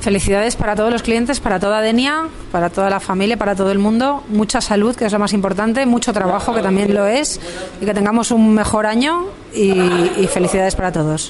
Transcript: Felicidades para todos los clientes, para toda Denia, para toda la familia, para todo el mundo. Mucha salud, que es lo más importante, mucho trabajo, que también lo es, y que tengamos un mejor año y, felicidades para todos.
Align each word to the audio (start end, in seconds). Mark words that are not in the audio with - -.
Felicidades 0.00 0.56
para 0.56 0.74
todos 0.74 0.90
los 0.90 1.02
clientes, 1.02 1.40
para 1.40 1.60
toda 1.60 1.82
Denia, 1.82 2.28
para 2.50 2.70
toda 2.70 2.88
la 2.88 3.00
familia, 3.00 3.36
para 3.36 3.54
todo 3.54 3.70
el 3.70 3.78
mundo. 3.78 4.24
Mucha 4.28 4.62
salud, 4.62 4.96
que 4.96 5.04
es 5.04 5.12
lo 5.12 5.18
más 5.18 5.34
importante, 5.34 5.84
mucho 5.84 6.14
trabajo, 6.14 6.54
que 6.54 6.62
también 6.62 6.94
lo 6.94 7.06
es, 7.06 7.38
y 7.82 7.84
que 7.84 7.92
tengamos 7.92 8.30
un 8.30 8.54
mejor 8.54 8.86
año 8.86 9.26
y, 9.54 10.26
felicidades 10.32 10.74
para 10.74 10.90
todos. 10.90 11.28